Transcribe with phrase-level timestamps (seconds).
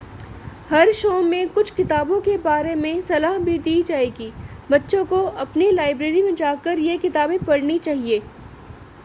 [0.69, 4.31] हर show में कुछ किताबों के बारे में सलाह भी दी जाएगी
[4.71, 8.21] बच्चों को अपनी लाइब्रेरी में जाकर ये किताबें पढ़नी चाहिए